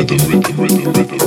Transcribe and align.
rhythm, 0.00 0.16
rhythm, 0.30 0.60
rhythm, 0.60 0.92
rhythm. 0.92 1.19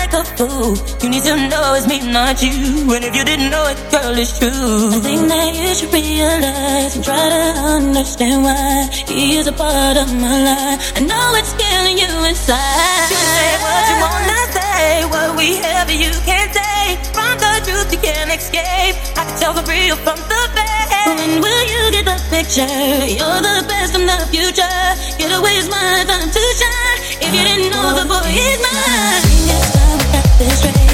like 0.00 0.14
a 0.20 0.24
fool. 0.36 0.72
You 1.02 1.08
need 1.12 1.24
to 1.28 1.34
know 1.52 1.74
it's 1.76 1.86
me, 1.86 1.98
not 2.00 2.42
you. 2.42 2.88
And 2.94 3.04
if 3.04 3.12
you 3.16 3.24
didn't 3.24 3.50
know 3.50 3.64
it, 3.72 3.78
girl, 3.92 4.16
it's 4.16 4.32
true. 4.38 4.96
I 4.96 4.98
think 5.06 5.22
that 5.28 5.50
you 5.60 5.70
should 5.76 5.92
realize 5.92 6.96
and 6.96 7.04
try 7.04 7.24
to 7.36 7.44
understand 7.76 8.38
why 8.46 8.88
he 9.10 9.36
is 9.38 9.46
a 9.46 9.52
part 9.52 9.96
of 10.02 10.08
my 10.24 10.36
life. 10.50 10.80
I 10.96 11.00
know 11.10 11.26
it's 11.40 11.52
killing 11.60 11.96
you 12.02 12.12
inside. 12.30 13.08
You 13.12 13.20
say 13.36 13.52
what 13.64 13.82
you 13.90 13.96
wanna 14.06 14.42
say, 14.56 14.84
what 15.12 15.30
we 15.36 15.48
have, 15.64 15.88
you 15.90 16.12
can't 16.28 16.52
take. 16.62 16.98
From 17.16 17.34
the 17.44 17.52
truth, 17.66 17.88
you 17.94 18.00
can't 18.06 18.30
escape. 18.32 18.94
I 19.20 19.22
can 19.26 19.36
tell 19.40 19.54
the 19.58 19.64
real 19.68 19.96
from 20.06 20.18
the 20.32 20.40
fake. 20.56 21.08
When 21.20 21.32
will 21.44 21.64
you 21.74 21.82
get 21.96 22.04
the 22.08 22.18
picture? 22.32 22.88
You're 23.18 23.42
the 23.48 23.56
best 23.68 23.92
in 23.98 24.04
the 24.08 24.20
future. 24.32 24.80
Get 25.20 25.30
away 25.38 25.54
it's 25.60 25.68
my 25.68 26.04
time 26.08 26.30
to 26.36 26.42
shine. 26.60 26.98
If 27.24 27.30
you 27.36 27.42
didn't 27.48 27.68
know, 27.72 27.88
the 27.98 28.04
boy 28.08 28.30
is 28.48 28.58
mine 28.64 29.79
this 30.40 30.64
way 30.64 30.89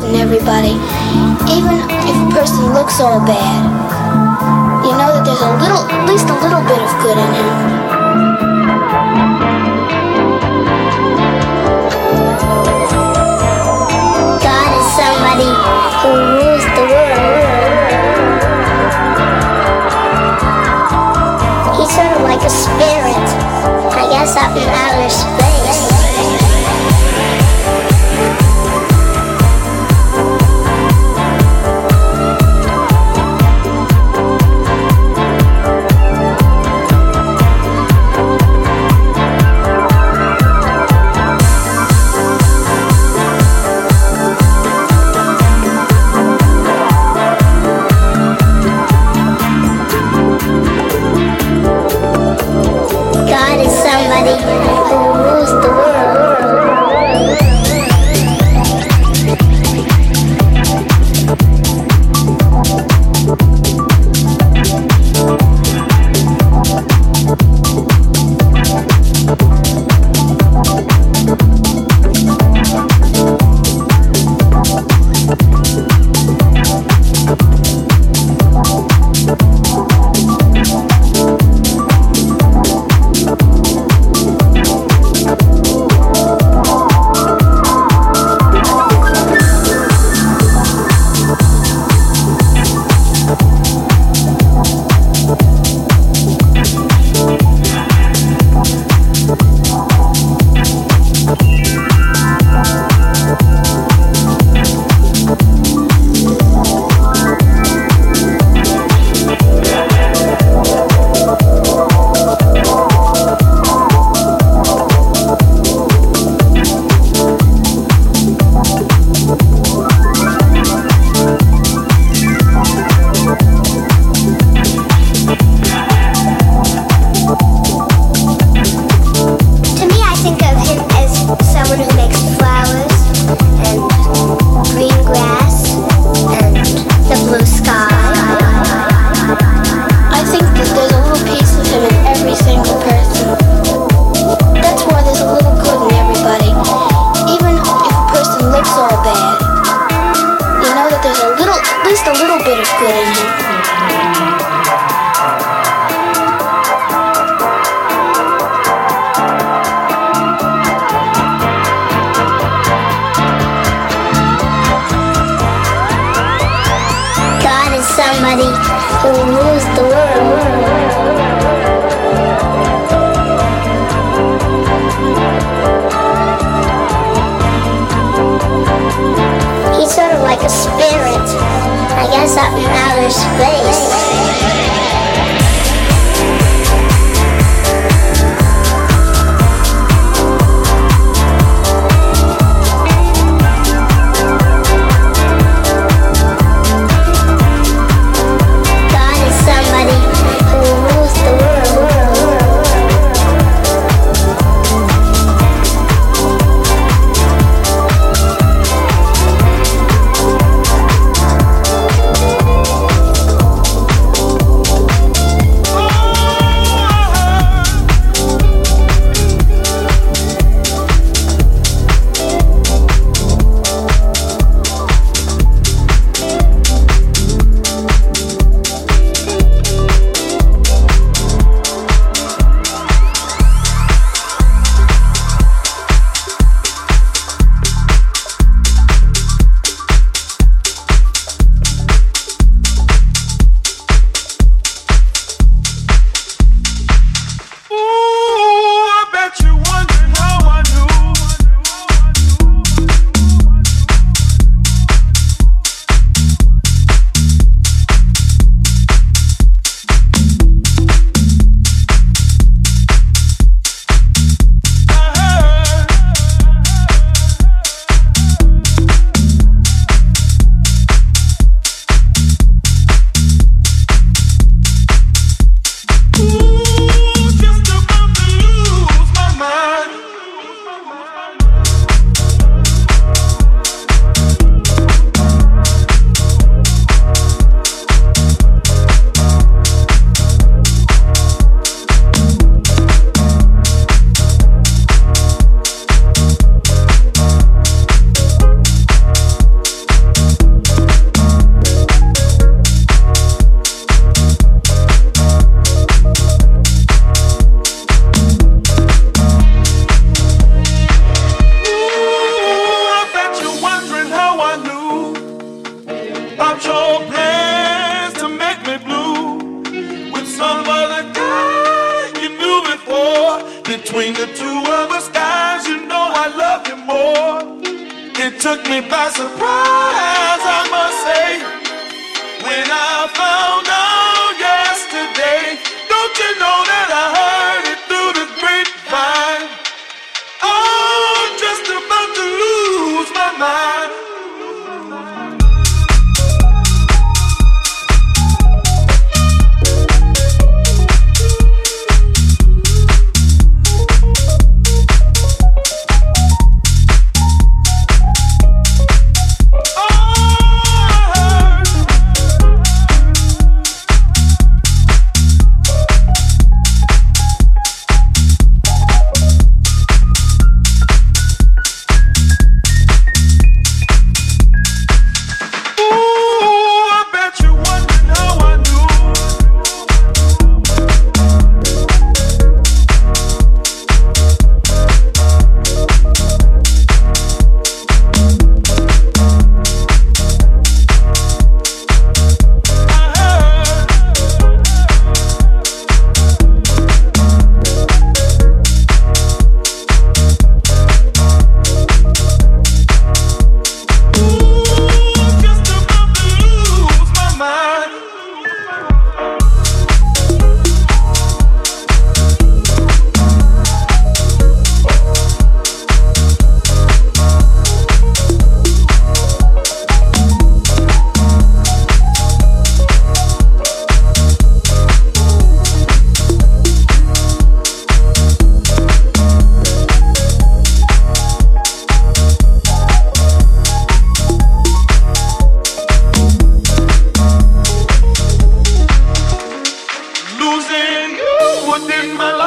good 0.00 0.08
in 0.10 0.16
everybody, 0.16 0.74
even 1.48 1.72
if 2.04 2.16
a 2.16 2.28
person 2.34 2.72
looks 2.72 3.00
all 3.00 3.20
bad. 3.24 3.64
You 4.84 4.92
know 4.92 5.08
that 5.14 5.24
there's 5.24 5.40
a 5.40 5.52
little, 5.56 5.88
at 5.88 6.08
least 6.08 6.28
a 6.28 6.34
little 6.34 6.60
bit 6.68 6.80
of 6.84 6.90
good 7.00 7.16
in 7.16 7.30
him. 7.36 7.56
God 14.44 14.70
is 14.76 14.86
somebody 15.00 15.50
who 16.02 16.10
rules 16.34 16.66
the 16.76 16.84
world. 16.92 17.40
He's 21.80 21.92
sort 21.94 22.12
of 22.16 22.22
like 22.22 22.42
a 22.44 22.50
spirit, 22.50 23.26
I 23.96 24.04
guess, 24.12 24.36
up 24.36 24.56
in 24.56 24.68
outer 24.68 25.08
space. 25.08 25.45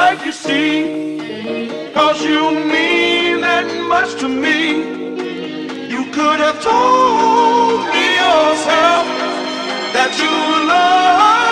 life 0.00 0.24
you 0.24 0.32
see. 0.32 1.92
Cause 1.92 2.18
you 2.24 2.42
mean 2.74 3.42
that 3.46 3.66
much 3.94 4.10
to 4.22 4.28
me. 4.44 4.58
You 5.94 6.02
could 6.16 6.40
have 6.46 6.58
told 6.70 7.80
me 7.92 8.04
yourself 8.22 9.04
that 9.96 10.12
you 10.22 10.34
love. 10.72 11.49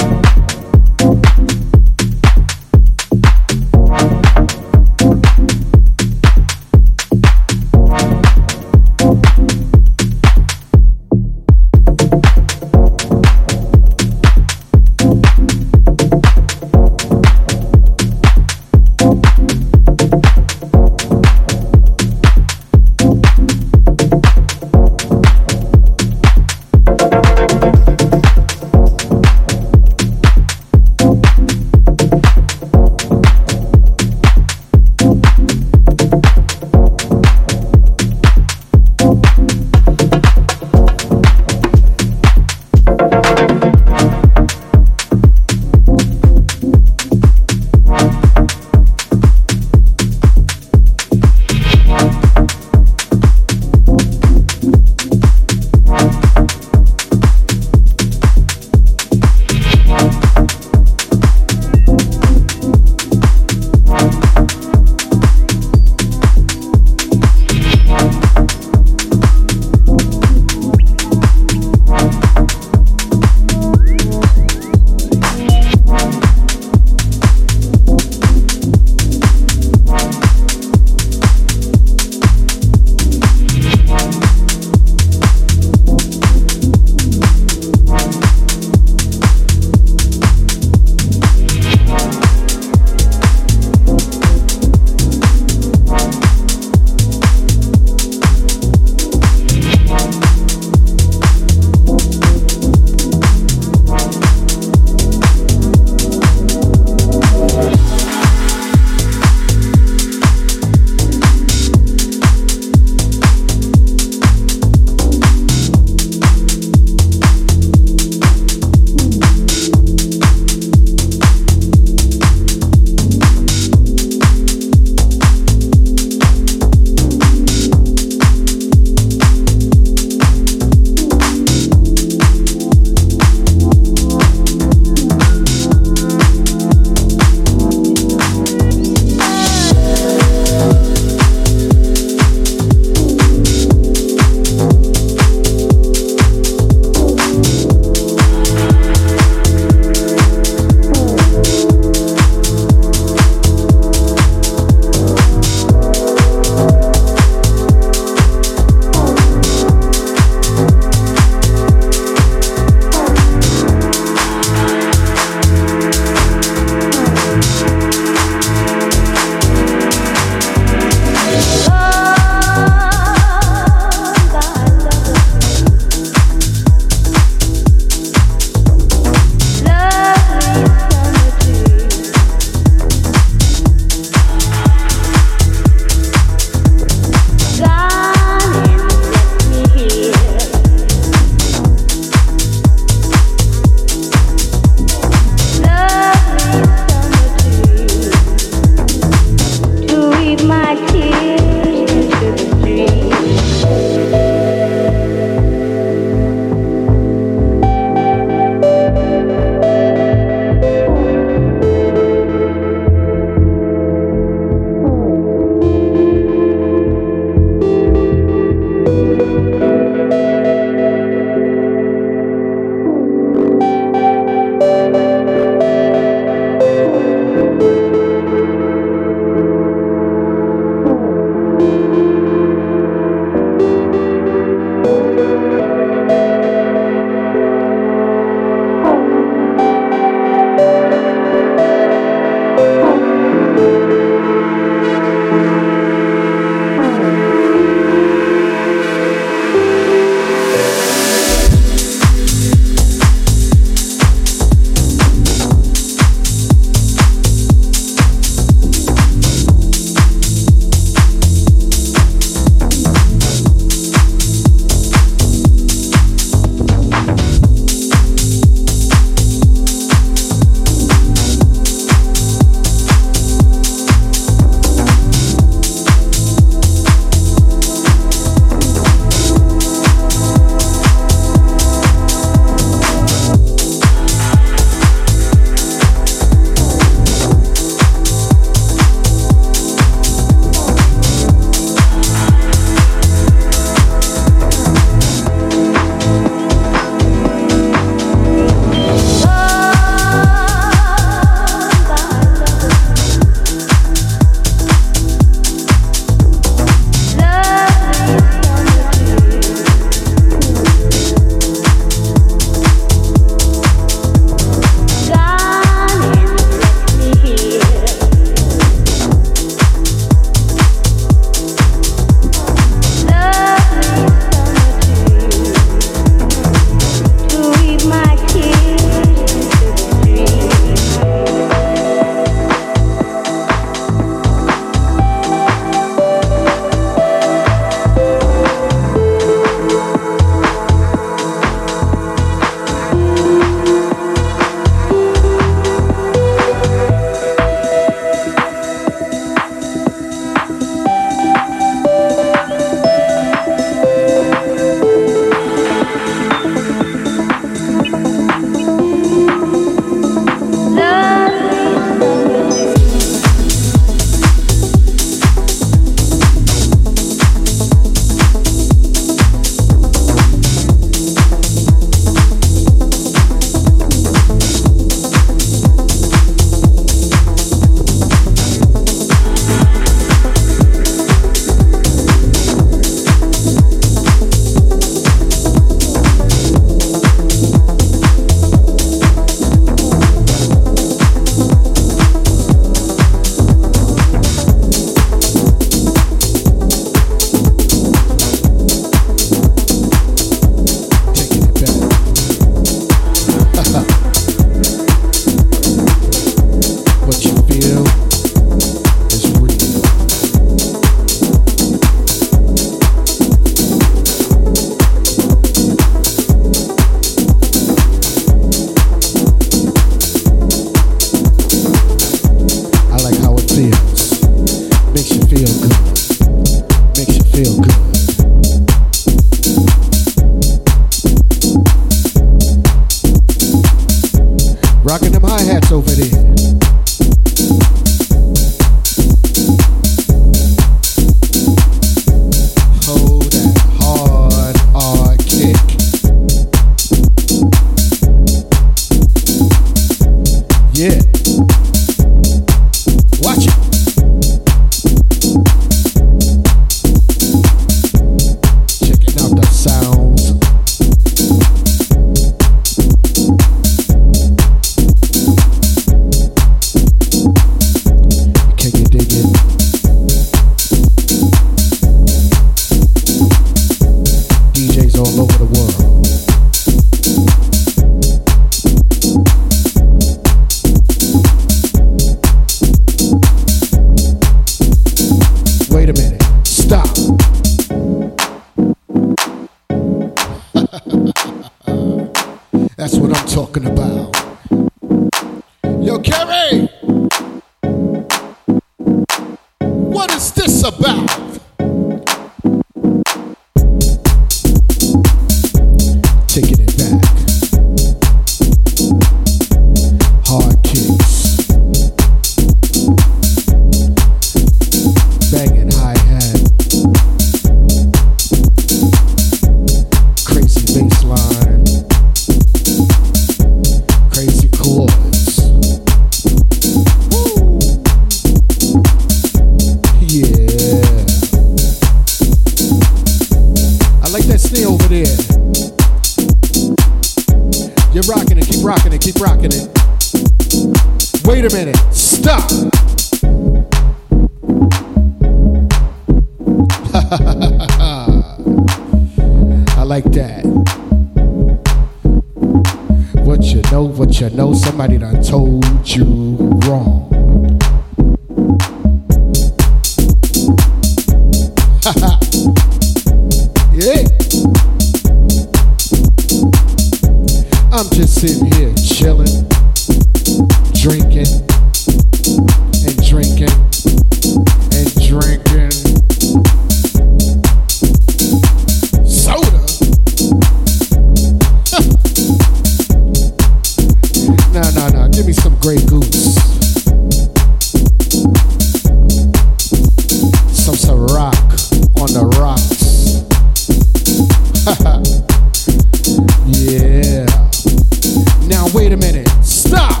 minute. 599.00 599.28
Stop. 599.42 600.00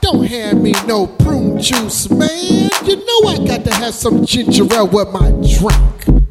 Don't 0.00 0.26
hand 0.26 0.62
me 0.62 0.72
no 0.86 1.06
prune 1.06 1.60
juice, 1.60 2.10
man. 2.10 2.70
You 2.84 2.96
know 2.96 3.28
I 3.28 3.44
got 3.46 3.64
to 3.64 3.74
have 3.74 3.94
some 3.94 4.24
ginger 4.24 4.64
ale 4.74 4.88
with 4.88 5.12
my 5.12 5.30
drink. 5.30 6.21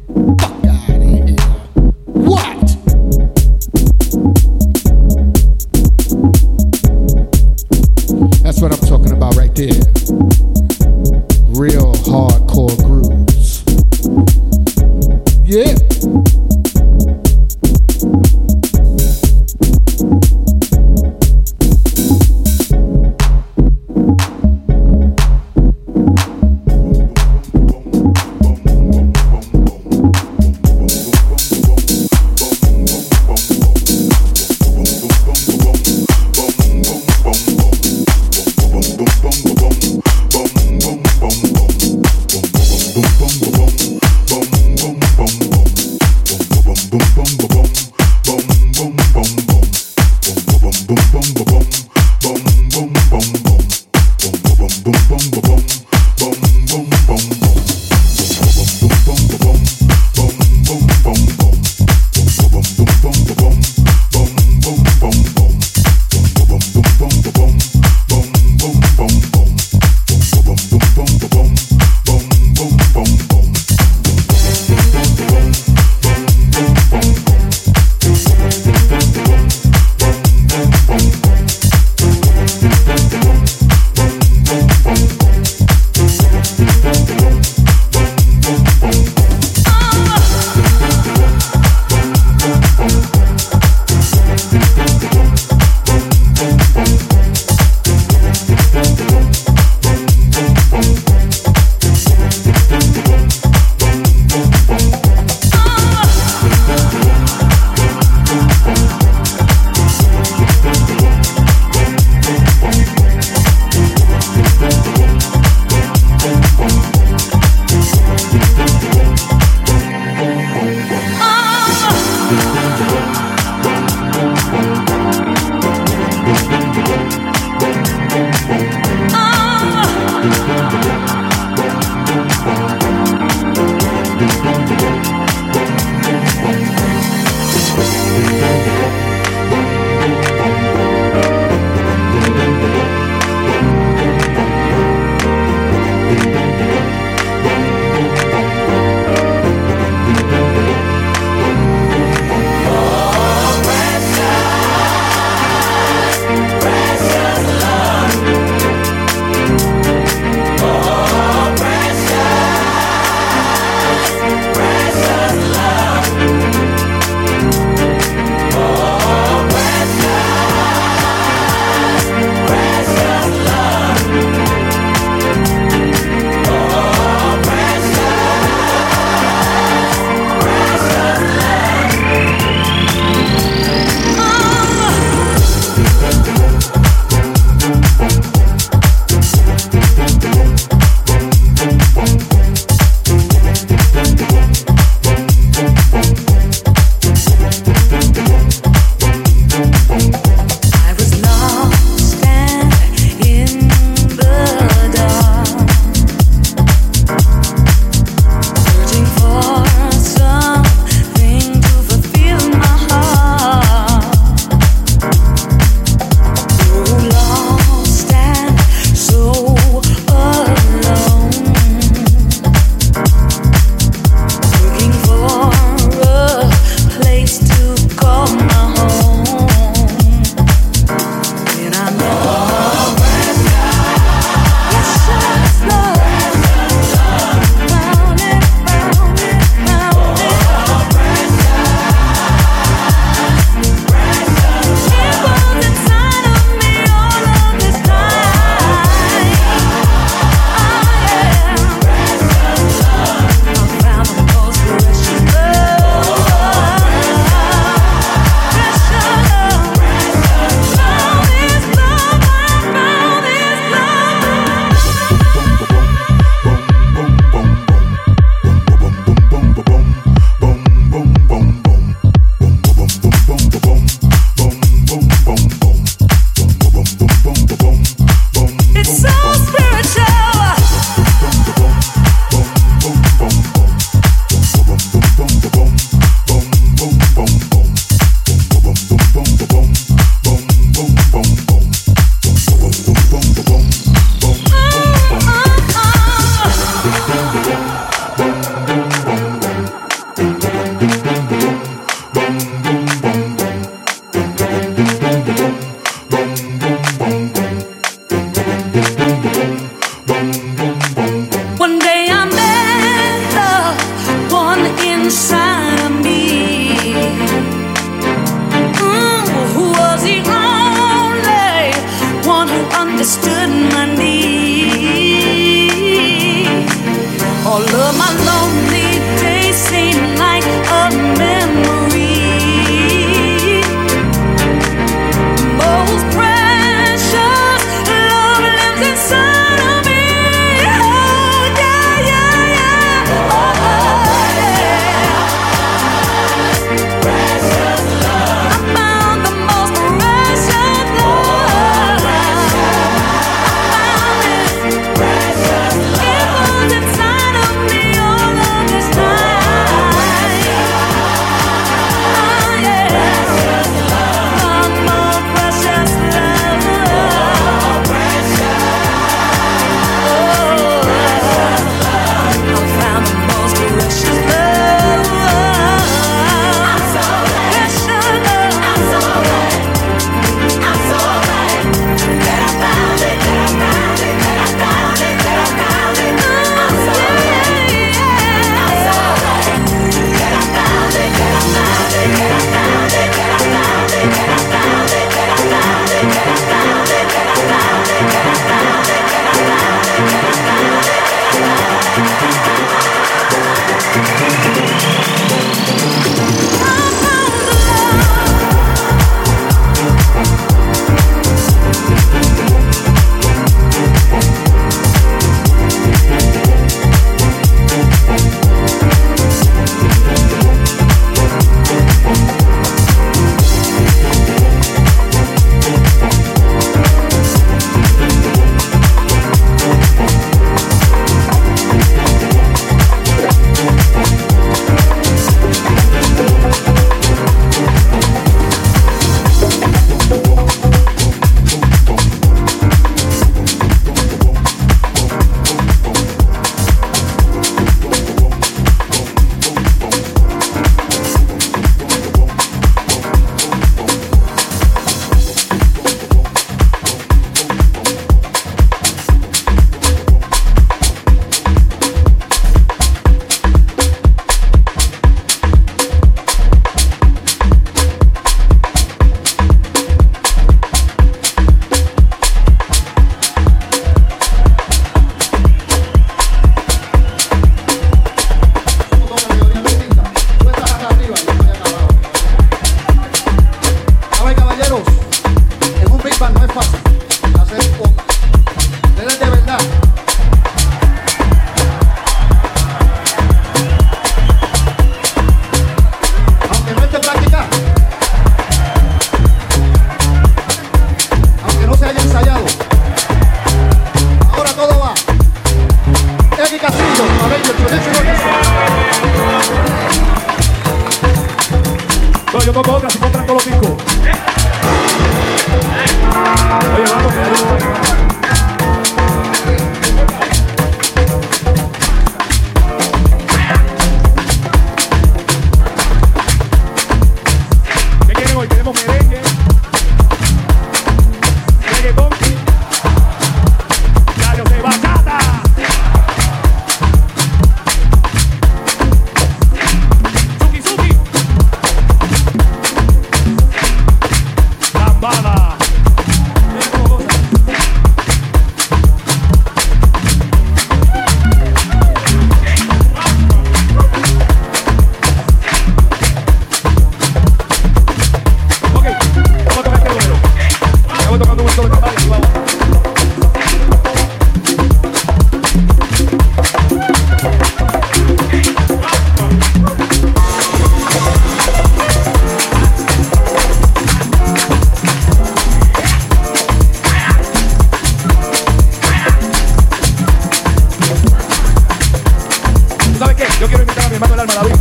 quemado 584.02 584.14
el 584.14 584.20
alma 584.20 584.42
la. 584.42 584.51